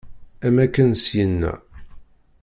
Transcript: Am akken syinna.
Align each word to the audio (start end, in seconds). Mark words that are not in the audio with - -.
Am 0.45 0.55
akken 0.65 0.91
syinna. 1.03 1.53